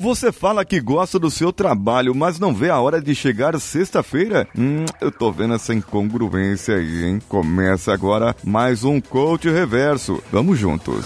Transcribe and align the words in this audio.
Você 0.00 0.30
fala 0.30 0.64
que 0.64 0.80
gosta 0.80 1.18
do 1.18 1.28
seu 1.28 1.52
trabalho, 1.52 2.14
mas 2.14 2.38
não 2.38 2.54
vê 2.54 2.70
a 2.70 2.78
hora 2.78 3.02
de 3.02 3.16
chegar 3.16 3.58
sexta-feira? 3.58 4.46
Hum, 4.56 4.84
eu 5.00 5.10
tô 5.10 5.32
vendo 5.32 5.54
essa 5.54 5.74
incongruência 5.74 6.76
aí, 6.76 7.04
hein? 7.04 7.18
Começa 7.28 7.92
agora 7.92 8.34
mais 8.44 8.84
um 8.84 9.00
Coach 9.00 9.50
Reverso. 9.50 10.22
Vamos 10.30 10.56
juntos. 10.56 11.04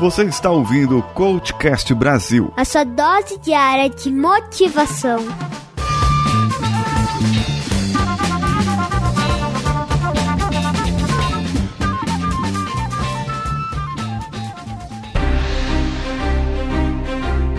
Você 0.00 0.24
está 0.24 0.50
ouvindo 0.50 0.98
o 0.98 1.02
Coachcast 1.02 1.94
Brasil. 1.94 2.52
A 2.56 2.64
sua 2.64 2.82
dose 2.82 3.38
diária 3.38 3.88
de 3.88 4.10
motivação. 4.10 5.24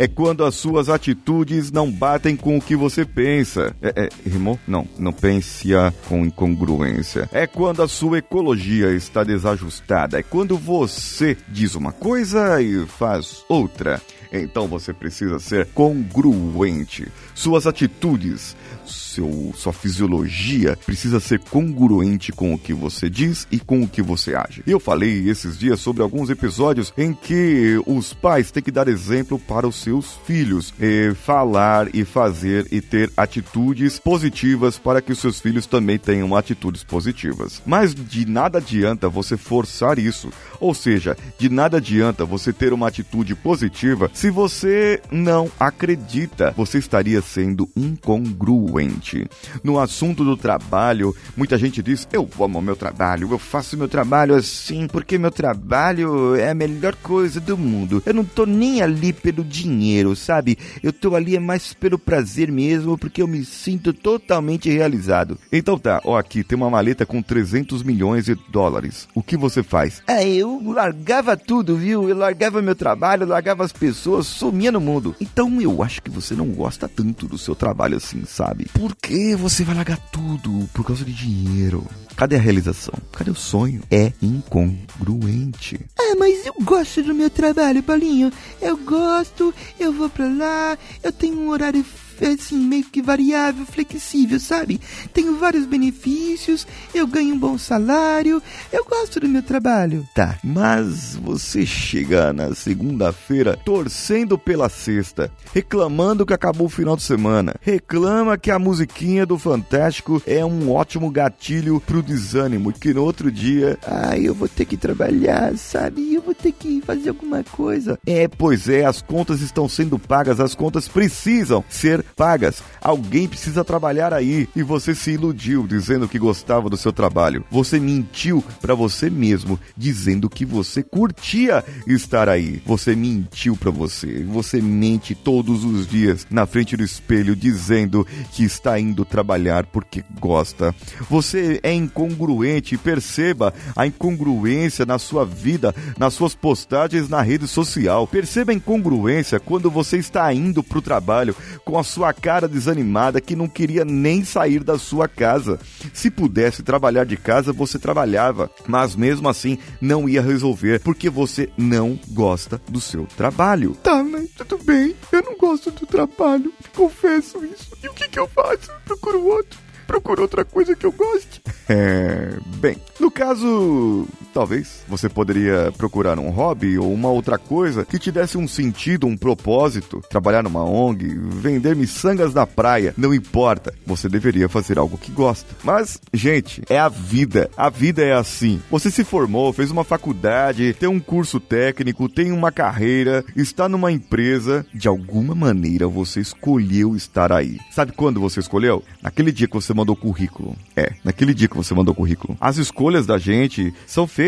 é 0.00 0.08
quando 0.08 0.46
as 0.46 0.54
suas 0.54 0.88
atitudes 0.88 1.70
não 1.70 1.92
batem 1.92 2.34
com 2.34 2.56
o 2.56 2.60
que 2.60 2.74
você 2.74 3.04
pensa. 3.04 3.76
É, 3.82 4.04
é, 4.04 4.08
rimou? 4.26 4.58
Não, 4.66 4.88
não 4.98 5.12
pense 5.12 5.68
com 6.08 6.24
incongruência. 6.24 7.28
É 7.30 7.46
quando 7.46 7.82
a 7.82 7.88
sua 7.88 8.16
ecologia 8.16 8.92
está 8.92 9.22
desajustada. 9.22 10.18
É 10.18 10.22
quando 10.22 10.56
você 10.56 11.36
diz 11.50 11.74
uma 11.74 11.92
coisa 11.92 12.62
e 12.62 12.86
faz 12.86 13.44
outra. 13.46 14.00
Então 14.32 14.66
você 14.68 14.92
precisa 14.92 15.38
ser 15.38 15.66
congruente. 15.66 17.08
Suas 17.34 17.66
atitudes, 17.66 18.56
seu, 18.86 19.52
sua 19.56 19.72
fisiologia 19.72 20.78
precisa 20.86 21.18
ser 21.20 21.40
congruente 21.40 22.32
com 22.32 22.54
o 22.54 22.58
que 22.58 22.72
você 22.72 23.10
diz 23.10 23.46
e 23.50 23.58
com 23.58 23.82
o 23.82 23.88
que 23.88 24.00
você 24.00 24.34
age. 24.34 24.62
Eu 24.66 24.78
falei 24.78 25.28
esses 25.28 25.58
dias 25.58 25.80
sobre 25.80 26.02
alguns 26.02 26.30
episódios 26.30 26.92
em 26.96 27.12
que 27.12 27.80
os 27.86 28.12
pais 28.12 28.50
têm 28.50 28.62
que 28.62 28.70
dar 28.70 28.88
exemplo 28.88 29.38
para 29.38 29.66
os 29.66 29.76
seus 29.76 29.89
filhos, 30.24 30.72
e 30.80 31.12
falar 31.14 31.94
e 31.94 32.04
fazer 32.04 32.66
e 32.70 32.80
ter 32.80 33.10
atitudes 33.16 33.98
positivas 33.98 34.78
para 34.78 35.00
que 35.00 35.12
os 35.12 35.18
seus 35.18 35.40
filhos 35.40 35.66
também 35.66 35.98
tenham 35.98 36.36
atitudes 36.36 36.84
positivas. 36.84 37.60
Mas 37.66 37.94
de 37.94 38.26
nada 38.26 38.58
adianta 38.58 39.08
você 39.08 39.36
forçar 39.36 39.98
isso, 39.98 40.30
ou 40.60 40.74
seja, 40.74 41.16
de 41.38 41.48
nada 41.48 41.78
adianta 41.78 42.24
você 42.24 42.52
ter 42.52 42.72
uma 42.72 42.88
atitude 42.88 43.34
positiva 43.34 44.10
se 44.12 44.30
você 44.30 45.00
não 45.10 45.50
acredita, 45.58 46.52
você 46.56 46.78
estaria 46.78 47.22
sendo 47.22 47.68
incongruente. 47.74 49.26
No 49.64 49.78
assunto 49.78 50.24
do 50.24 50.36
trabalho, 50.36 51.16
muita 51.36 51.56
gente 51.56 51.82
diz: 51.82 52.06
Eu 52.12 52.28
amo 52.38 52.60
meu 52.60 52.76
trabalho, 52.76 53.30
eu 53.30 53.38
faço 53.38 53.76
meu 53.76 53.88
trabalho 53.88 54.34
assim 54.34 54.86
porque 54.86 55.16
meu 55.16 55.30
trabalho 55.30 56.34
é 56.36 56.50
a 56.50 56.54
melhor 56.54 56.94
coisa 56.96 57.40
do 57.40 57.56
mundo. 57.56 58.02
Eu 58.04 58.12
não 58.12 58.24
tô 58.24 58.44
nem 58.44 58.82
ali 58.82 59.12
pelo 59.12 59.42
dinheiro, 59.42 59.69
sabe? 60.16 60.58
Eu 60.82 60.92
tô 60.92 61.14
ali 61.14 61.36
é 61.36 61.40
mais 61.40 61.72
pelo 61.72 61.98
prazer 61.98 62.50
mesmo, 62.50 62.98
porque 62.98 63.22
eu 63.22 63.28
me 63.28 63.44
sinto 63.44 63.92
totalmente 63.92 64.70
realizado. 64.70 65.38
Então 65.52 65.78
tá, 65.78 66.00
ó, 66.04 66.18
aqui 66.18 66.42
tem 66.42 66.56
uma 66.56 66.70
maleta 66.70 67.06
com 67.06 67.22
300 67.22 67.82
milhões 67.82 68.24
de 68.24 68.34
dólares. 68.48 69.08
O 69.14 69.22
que 69.22 69.36
você 69.36 69.62
faz? 69.62 70.02
É, 70.06 70.26
eu 70.28 70.60
largava 70.64 71.36
tudo, 71.36 71.76
viu? 71.76 72.08
Eu 72.08 72.16
largava 72.16 72.62
meu 72.62 72.74
trabalho, 72.74 73.26
largava 73.26 73.64
as 73.64 73.72
pessoas 73.72 74.26
sumia 74.26 74.72
no 74.72 74.80
mundo. 74.80 75.14
Então 75.20 75.60
eu 75.60 75.82
acho 75.82 76.02
que 76.02 76.10
você 76.10 76.34
não 76.34 76.48
gosta 76.48 76.88
tanto 76.88 77.26
do 77.26 77.38
seu 77.38 77.54
trabalho 77.54 77.96
assim, 77.96 78.24
sabe? 78.24 78.66
Por 78.72 78.96
que 78.96 79.34
você 79.34 79.64
vai 79.64 79.74
largar 79.74 79.98
tudo 80.10 80.68
por 80.72 80.84
causa 80.84 81.04
de 81.04 81.12
dinheiro? 81.12 81.86
Cadê 82.16 82.36
a 82.36 82.40
realização? 82.40 82.94
Cadê 83.12 83.30
o 83.30 83.34
sonho? 83.34 83.82
É 83.90 84.12
incongruente. 84.20 85.80
Ah, 85.98 86.14
mas 86.18 86.44
eu 86.44 86.54
gosto 86.62 87.02
do 87.02 87.14
meu 87.14 87.30
trabalho, 87.30 87.82
Paulinho. 87.82 88.30
Eu 88.60 88.76
gosto, 88.76 89.54
eu 89.78 89.92
vou 89.92 90.08
pra 90.08 90.26
lá, 90.26 90.78
eu 91.02 91.12
tenho 91.12 91.38
um 91.38 91.48
horário 91.48 91.84
assim, 92.28 92.58
meio 92.58 92.84
que 92.84 93.02
variável, 93.02 93.66
flexível, 93.66 94.38
sabe? 94.38 94.80
Tenho 95.12 95.36
vários 95.36 95.66
benefícios, 95.66 96.66
eu 96.94 97.06
ganho 97.06 97.34
um 97.34 97.38
bom 97.38 97.58
salário, 97.58 98.42
eu 98.72 98.84
gosto 98.84 99.20
do 99.20 99.28
meu 99.28 99.42
trabalho. 99.42 100.06
Tá, 100.14 100.38
mas 100.42 101.16
você 101.16 101.64
chega 101.64 102.32
na 102.32 102.54
segunda-feira 102.54 103.56
torcendo 103.64 104.38
pela 104.38 104.68
sexta, 104.68 105.30
reclamando 105.52 106.26
que 106.26 106.34
acabou 106.34 106.66
o 106.66 106.70
final 106.70 106.96
de 106.96 107.02
semana, 107.02 107.54
reclama 107.60 108.38
que 108.38 108.50
a 108.50 108.58
musiquinha 108.58 109.24
do 109.26 109.38
Fantástico 109.38 110.22
é 110.26 110.44
um 110.44 110.70
ótimo 110.70 111.10
gatilho 111.10 111.80
pro 111.80 112.02
desânimo, 112.02 112.72
que 112.72 112.92
no 112.92 113.02
outro 113.02 113.30
dia, 113.30 113.78
ai, 113.86 114.22
eu 114.24 114.34
vou 114.34 114.48
ter 114.48 114.64
que 114.64 114.76
trabalhar, 114.76 115.56
sabe? 115.56 116.14
Eu 116.14 116.22
vou 116.22 116.34
ter 116.34 116.52
que 116.52 116.82
fazer 116.84 117.10
alguma 117.10 117.42
coisa. 117.44 117.98
É, 118.06 118.28
pois 118.28 118.68
é, 118.68 118.84
as 118.84 119.02
contas 119.02 119.40
estão 119.40 119.68
sendo 119.68 119.98
pagas, 119.98 120.40
as 120.40 120.54
contas 120.54 120.88
precisam 120.88 121.64
ser 121.68 122.04
pagas. 122.16 122.62
Alguém 122.80 123.28
precisa 123.28 123.64
trabalhar 123.64 124.12
aí 124.12 124.48
e 124.54 124.62
você 124.62 124.94
se 124.94 125.12
iludiu 125.12 125.66
dizendo 125.66 126.08
que 126.08 126.18
gostava 126.18 126.68
do 126.68 126.76
seu 126.76 126.92
trabalho. 126.92 127.44
Você 127.50 127.78
mentiu 127.78 128.44
para 128.60 128.74
você 128.74 129.08
mesmo 129.08 129.58
dizendo 129.76 130.28
que 130.28 130.44
você 130.44 130.82
curtia 130.82 131.64
estar 131.86 132.28
aí. 132.28 132.62
Você 132.66 132.94
mentiu 132.94 133.56
para 133.56 133.70
você. 133.70 134.24
Você 134.24 134.60
mente 134.60 135.14
todos 135.14 135.64
os 135.64 135.86
dias 135.86 136.26
na 136.30 136.46
frente 136.46 136.76
do 136.76 136.82
espelho 136.82 137.36
dizendo 137.36 138.06
que 138.32 138.44
está 138.44 138.78
indo 138.78 139.04
trabalhar 139.04 139.66
porque 139.66 140.04
gosta. 140.18 140.74
Você 141.08 141.60
é 141.62 141.72
incongruente. 141.72 142.76
Perceba 142.76 143.52
a 143.76 143.86
incongruência 143.86 144.84
na 144.86 144.98
sua 144.98 145.24
vida, 145.24 145.74
nas 145.98 146.14
suas 146.14 146.34
postagens 146.34 147.08
na 147.08 147.22
rede 147.22 147.46
social. 147.46 148.06
Perceba 148.06 148.52
a 148.52 148.54
incongruência 148.54 149.38
quando 149.38 149.70
você 149.70 149.98
está 149.98 150.32
indo 150.32 150.62
para 150.62 150.78
o 150.78 150.82
trabalho 150.82 151.34
com 151.64 151.78
a 151.78 151.84
sua 151.84 151.99
sua 152.00 152.14
cara 152.14 152.48
desanimada 152.48 153.20
que 153.20 153.36
não 153.36 153.46
queria 153.46 153.84
nem 153.84 154.24
sair 154.24 154.64
da 154.64 154.78
sua 154.78 155.06
casa. 155.06 155.60
Se 155.92 156.10
pudesse 156.10 156.62
trabalhar 156.62 157.04
de 157.04 157.14
casa, 157.14 157.52
você 157.52 157.78
trabalhava, 157.78 158.50
mas 158.66 158.96
mesmo 158.96 159.28
assim 159.28 159.58
não 159.82 160.08
ia 160.08 160.22
resolver 160.22 160.80
porque 160.80 161.10
você 161.10 161.50
não 161.58 162.00
gosta 162.08 162.58
do 162.70 162.80
seu 162.80 163.06
trabalho. 163.18 163.76
Tá, 163.82 164.02
mas 164.02 164.30
tudo 164.30 164.56
bem, 164.64 164.96
eu 165.12 165.22
não 165.22 165.36
gosto 165.36 165.70
do 165.70 165.84
trabalho, 165.84 166.50
confesso 166.74 167.44
isso. 167.44 167.76
E 167.82 167.88
o 167.88 167.92
que, 167.92 168.08
que 168.08 168.18
eu 168.18 168.26
faço? 168.28 168.70
Procuro 168.86 169.22
outro 169.22 169.58
procura 169.90 170.22
outra 170.22 170.44
coisa 170.44 170.76
que 170.76 170.86
eu 170.86 170.92
goste. 170.92 171.42
É, 171.68 172.38
bem, 172.58 172.76
no 173.00 173.10
caso, 173.10 174.06
talvez 174.32 174.84
você 174.88 175.08
poderia 175.08 175.72
procurar 175.76 176.18
um 176.18 176.30
hobby 176.30 176.78
ou 176.78 176.92
uma 176.92 177.08
outra 177.08 177.38
coisa 177.38 177.84
que 177.84 177.98
te 177.98 178.10
desse 178.10 178.38
um 178.38 178.46
sentido, 178.48 179.06
um 179.06 179.16
propósito. 179.16 180.02
Trabalhar 180.08 180.42
numa 180.42 180.64
ONG, 180.64 181.18
vender 181.18 181.76
miçangas 181.76 182.32
na 182.32 182.46
praia, 182.46 182.94
não 182.96 183.12
importa. 183.12 183.74
Você 183.86 184.08
deveria 184.08 184.48
fazer 184.48 184.78
algo 184.78 184.96
que 184.96 185.10
gosta. 185.10 185.54
Mas, 185.62 186.00
gente, 186.12 186.62
é 186.68 186.78
a 186.78 186.88
vida. 186.88 187.50
A 187.56 187.68
vida 187.68 188.02
é 188.02 188.12
assim. 188.12 188.60
Você 188.70 188.90
se 188.90 189.04
formou, 189.04 189.52
fez 189.52 189.70
uma 189.70 189.84
faculdade, 189.84 190.74
tem 190.74 190.88
um 190.88 191.00
curso 191.00 191.40
técnico, 191.40 192.08
tem 192.08 192.32
uma 192.32 192.52
carreira, 192.52 193.24
está 193.36 193.68
numa 193.68 193.92
empresa. 193.92 194.64
De 194.72 194.88
alguma 194.88 195.34
maneira 195.34 195.86
você 195.86 196.20
escolheu 196.20 196.94
estar 196.94 197.32
aí. 197.32 197.58
Sabe 197.70 197.92
quando 197.92 198.20
você 198.20 198.40
escolheu? 198.40 198.82
Naquele 199.02 199.32
dia 199.32 199.48
que 199.48 199.54
você 199.54 199.74
mandou 199.74 199.96
currículo. 199.96 200.56
É, 200.76 200.92
naquele 201.04 201.34
dia 201.34 201.48
que 201.48 201.56
você 201.56 201.74
mandou 201.74 201.94
currículo. 201.94 202.36
As 202.40 202.56
escolhas 202.56 203.06
da 203.06 203.18
gente 203.18 203.74
são 203.86 204.06
feitas 204.06 204.19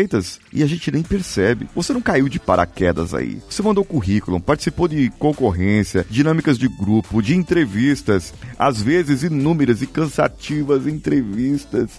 e 0.51 0.63
a 0.63 0.67
gente 0.67 0.91
nem 0.91 1.03
percebe. 1.03 1.67
Você 1.75 1.93
não 1.93 2.01
caiu 2.01 2.27
de 2.27 2.39
paraquedas 2.39 3.13
aí. 3.13 3.39
Você 3.49 3.61
mandou 3.61 3.85
currículo, 3.85 4.39
participou 4.39 4.87
de 4.87 5.11
concorrência, 5.19 6.05
dinâmicas 6.09 6.57
de 6.57 6.67
grupo, 6.67 7.21
de 7.21 7.35
entrevistas, 7.35 8.33
às 8.57 8.81
vezes 8.81 9.23
inúmeras 9.23 9.81
e 9.81 9.87
cansativas 9.87 10.87
entrevistas 10.87 11.91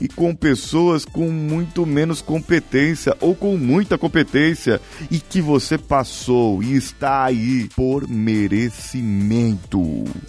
e 0.00 0.08
com 0.08 0.34
pessoas 0.34 1.04
com 1.04 1.30
muito 1.30 1.84
menos 1.84 2.22
competência 2.22 3.16
ou 3.20 3.34
com 3.34 3.56
muita 3.56 3.98
competência 3.98 4.80
e 5.10 5.18
que 5.18 5.40
você 5.40 5.76
passou 5.76 6.62
e 6.62 6.74
está 6.76 7.24
aí 7.24 7.68
por 7.76 8.08
merecimento. 8.08 9.82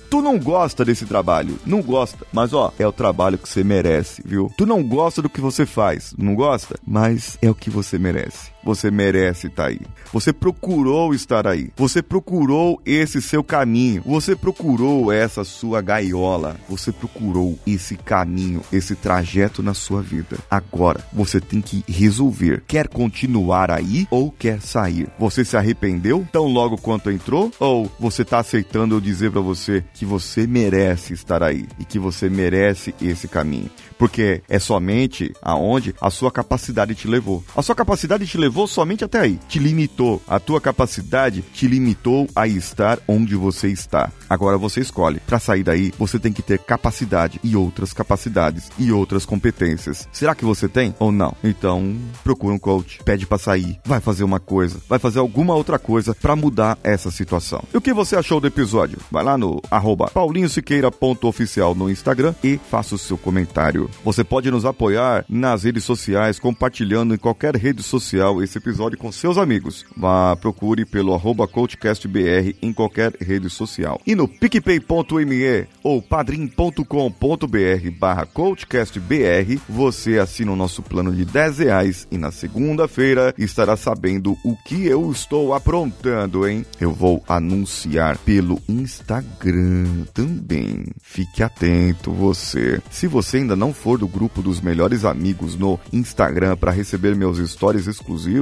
Tu 0.10 0.22
não 0.22 0.38
gosta 0.40 0.84
desse 0.84 1.06
trabalho, 1.06 1.60
não 1.66 1.82
gosta, 1.82 2.26
mas 2.32 2.54
ó, 2.54 2.74
é 2.78 2.88
o 2.88 2.92
trabalho 2.92 3.38
que 3.38 3.48
você 3.48 3.64
merece, 3.64 4.22
viu? 4.26 4.52
Tu 4.58 4.66
não 4.66 4.84
gosta 4.84 5.22
do 5.22 5.30
que 5.30 5.42
você 5.42 5.66
faz, 5.66 6.14
não 6.18 6.36
gosta? 6.36 6.80
Mas 6.86 7.13
é 7.42 7.50
o 7.50 7.56
que 7.56 7.70
você 7.70 7.98
merece. 7.98 8.53
Você 8.64 8.90
merece 8.90 9.48
estar 9.48 9.68
aí. 9.68 9.82
Você 10.12 10.32
procurou 10.32 11.14
estar 11.14 11.48
aí. 11.48 11.70
Você 11.76 12.02
procurou 12.02 12.82
esse 12.86 13.22
seu 13.22 13.44
caminho. 13.44 14.04
Você 14.06 14.36
procurou 14.36 15.12
essa 15.12 15.44
sua 15.44 15.82
gaiola. 15.82 16.56
Você 16.70 16.92
procurou 16.92 17.58
esse 17.66 17.98
caminho, 17.98 18.62
esse 18.72 18.96
trajeto 18.96 19.64
na 19.64 19.74
sua 19.74 20.02
vida. 20.02 20.38
Agora 20.50 21.04
você 21.12 21.42
tem 21.42 21.62
que 21.62 21.84
resolver. 21.88 22.64
Quer 22.68 22.88
continuar 22.88 23.72
aí 23.72 24.08
ou 24.10 24.32
quer 24.32 24.62
sair? 24.62 25.08
Você 25.20 25.44
se 25.44 25.58
arrependeu 25.58 26.28
tão 26.32 26.46
logo 26.46 26.78
quanto 26.78 27.12
entrou? 27.12 27.52
Ou 27.60 27.92
você 28.00 28.22
está 28.22 28.40
aceitando 28.40 28.96
eu 28.96 29.02
dizer 29.02 29.32
para 29.32 29.42
você 29.42 29.84
que 29.94 30.06
você 30.06 30.46
merece 30.48 31.14
estar 31.14 31.44
aí 31.44 31.66
e 31.80 31.86
que 31.86 31.98
você 32.00 32.30
merece 32.30 32.94
esse 33.02 33.28
caminho? 33.28 33.70
Porque 33.98 34.42
é 34.50 34.60
somente 34.60 35.34
aonde 35.42 35.96
a 36.00 36.10
sua 36.10 36.32
capacidade 36.32 36.94
te 36.96 37.08
levou. 37.08 37.44
A 37.56 37.62
sua 37.62 37.76
capacidade 37.76 38.28
te 38.28 38.38
levou 38.38 38.53
somente 38.68 39.04
até 39.04 39.20
aí. 39.20 39.40
Te 39.48 39.60
limitou. 39.60 40.22
A 40.28 40.40
tua 40.40 40.62
capacidade 40.62 41.44
te 41.54 41.68
limitou 41.68 42.28
a 42.36 42.48
estar 42.48 43.00
onde 43.08 43.36
você 43.36 43.68
está. 43.68 44.12
Agora 44.30 44.58
você 44.58 44.80
escolhe. 44.80 45.20
Para 45.20 45.40
sair 45.40 45.64
daí, 45.64 45.94
você 45.98 46.20
tem 46.20 46.34
que 46.34 46.42
ter 46.42 46.60
capacidade 46.60 47.40
e 47.44 47.56
outras 47.56 47.94
capacidades 47.94 48.70
e 48.78 48.92
outras 48.92 49.26
competências. 49.26 50.08
Será 50.12 50.36
que 50.36 50.46
você 50.46 50.68
tem 50.68 50.96
ou 51.00 51.12
não? 51.12 51.36
Então, 51.44 51.96
procura 52.24 52.54
um 52.54 52.60
coach, 52.60 53.00
pede 53.04 53.26
para 53.26 53.38
sair, 53.38 53.80
vai 53.86 54.00
fazer 54.00 54.24
uma 54.24 54.40
coisa, 54.40 54.80
vai 54.88 55.00
fazer 55.00 55.20
alguma 55.20 55.56
outra 55.56 55.80
coisa 55.80 56.16
para 56.16 56.36
mudar 56.36 56.78
essa 56.84 57.12
situação. 57.12 57.64
E 57.74 57.78
o 57.78 57.82
que 57.82 57.94
você 57.94 58.16
achou 58.16 58.40
do 58.40 58.48
episódio? 58.48 59.00
Vai 59.12 59.24
lá 59.24 59.38
no 59.38 59.62
arroba 59.70 60.10
paulinhosiqueira.oficial 60.10 61.76
no 61.76 61.90
Instagram 61.90 62.34
e 62.44 62.60
faça 62.70 62.96
o 62.96 62.98
seu 62.98 63.18
comentário. 63.18 63.90
Você 64.04 64.24
pode 64.24 64.50
nos 64.52 64.66
apoiar 64.66 65.26
nas 65.30 65.64
redes 65.64 65.84
sociais, 65.84 66.40
compartilhando 66.40 67.14
em 67.14 67.18
qualquer 67.18 67.56
rede 67.56 67.82
social 67.82 68.43
esse 68.44 68.58
episódio 68.58 68.98
com 68.98 69.12
seus 69.12 69.38
amigos. 69.38 69.86
Vá, 69.96 70.36
procure 70.36 70.86
pelo 70.86 71.14
arroba 71.14 71.48
coachcastbr 71.48 72.56
em 72.62 72.74
qualquer 72.74 73.14
rede 73.20 73.50
social. 73.50 74.00
E 74.06 74.16
no 74.16 74.28
picpay.me 74.28 75.68
ou 75.84 76.02
padrim.com.br 76.02 77.92
barra 78.00 78.26
coachcastbr, 78.26 79.60
você 79.68 80.20
assina 80.20 80.52
o 80.52 80.56
nosso 80.56 80.82
plano 80.82 81.14
de 81.14 81.26
10 81.26 81.60
reais 81.60 82.08
e 82.12 82.18
na 82.18 82.32
segunda-feira 82.32 83.34
estará 83.38 83.76
sabendo 83.76 84.38
o 84.44 84.56
que 84.66 84.86
eu 84.86 85.12
estou 85.12 85.54
aprontando, 85.54 86.48
hein? 86.48 86.66
Eu 86.80 86.92
vou 86.92 87.24
anunciar 87.28 88.18
pelo 88.20 88.62
Instagram 88.68 90.06
também. 90.14 90.86
Fique 91.02 91.44
atento 91.44 92.12
você. 92.12 92.82
Se 92.90 93.08
você 93.08 93.38
ainda 93.38 93.56
não 93.56 93.74
for 93.74 93.98
do 93.98 94.08
grupo 94.08 94.42
dos 94.42 94.62
melhores 94.62 95.06
amigos 95.06 95.56
no 95.56 95.80
Instagram 95.92 96.56
para 96.58 96.72
receber 96.72 97.16
meus 97.16 97.38
stories 97.50 97.88
exclusivos, 97.88 98.33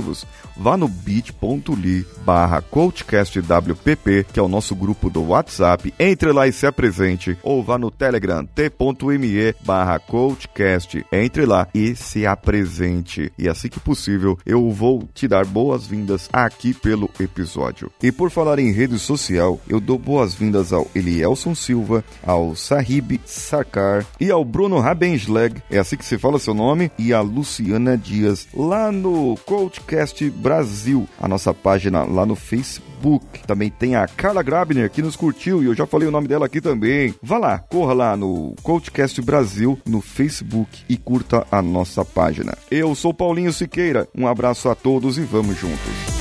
vá 0.56 0.78
no 0.78 0.88
bit.ly 0.88 2.06
barra 2.26 2.62
coachcastwpp, 2.62 4.26
que 4.32 4.40
é 4.40 4.44
o 4.44 4.48
nosso 4.48 4.76
grupo 4.76 5.10
do 5.10 5.24
WhatsApp, 5.30 5.94
entre 6.00 6.32
lá 6.32 6.48
e 6.48 6.54
se 6.54 6.66
apresente, 6.66 7.38
ou 7.44 7.64
vá 7.64 7.78
no 7.78 7.90
Telegram 7.90 8.46
t.me 8.46 9.56
barra 9.64 10.00
coachcast, 10.00 11.06
entre 11.12 11.46
lá 11.46 11.68
e 11.74 11.96
se 11.96 12.26
apresente. 12.26 13.32
E 13.38 13.50
assim 13.50 13.70
que 13.70 13.80
possível, 13.80 14.38
eu 14.46 14.70
vou 14.72 15.08
te 15.14 15.28
dar 15.28 15.46
boas-vindas 15.46 16.30
aqui 16.32 16.74
pelo 16.74 17.10
episódio. 17.20 17.92
E 18.02 18.12
por 18.12 18.30
falar 18.30 18.60
em 18.60 18.72
rede 18.72 19.00
social, 19.00 19.60
eu 19.68 19.80
dou 19.80 19.98
boas-vindas 19.98 20.72
ao 20.74 20.88
Elielson 20.94 21.56
Silva, 21.56 22.04
ao 22.26 22.56
Sahib 22.56 23.20
Sarkar 23.26 24.06
e 24.20 24.30
ao 24.30 24.44
Bruno 24.44 24.80
Rabenschlag, 24.80 25.62
é 25.70 25.78
assim 25.78 25.98
que 25.98 26.06
se 26.06 26.18
fala 26.18 26.40
seu 26.40 26.54
nome, 26.54 26.92
e 26.98 27.14
a 27.14 27.22
Luciana 27.22 27.98
Dias, 27.98 28.48
lá 28.54 28.92
no 28.92 29.36
Coachcast 29.82 30.30
Brasil, 30.30 31.08
a 31.20 31.28
nossa 31.28 31.54
página 31.54 32.04
lá 32.04 32.26
no 32.26 32.36
Facebook. 32.36 33.46
Também 33.48 33.70
tem 33.70 33.96
a 33.96 34.08
Carla 34.08 34.44
Grabner 34.44 34.90
que 34.90 35.02
nos 35.02 35.16
curtiu 35.16 35.62
e 35.62 35.66
eu 35.66 35.76
já 35.76 35.86
falei 35.88 36.08
o 36.08 36.12
nome 36.12 36.28
dela 36.28 36.46
aqui 36.46 36.62
também. 36.62 37.16
Vá 37.22 37.38
lá, 37.38 37.58
corra 37.58 37.94
lá 37.94 38.18
no 38.18 38.56
Coachcast 38.62 39.22
Brasil 39.22 39.80
no 39.86 40.00
Facebook 40.00 40.84
e 40.88 40.98
curta 40.98 41.46
a 41.52 41.62
nossa 41.62 42.06
página. 42.06 42.56
Eu 42.70 42.94
sou 42.96 43.14
Paulinho 43.14 43.52
Siqueira, 43.52 44.08
um 44.16 44.28
abraço 44.28 44.70
a 44.70 44.76
todos 44.76 45.18
e 45.18 45.22
vamos 45.22 45.58
juntos. 45.58 46.21